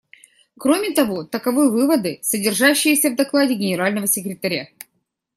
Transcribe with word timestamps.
Кроме 0.57 0.93
того, 0.95 1.25
таковы 1.25 1.69
выводы, 1.69 2.17
содержащиеся 2.23 3.11
в 3.11 3.15
докладе 3.15 3.53
Генерального 3.53 4.07
секретаря. 4.07 4.65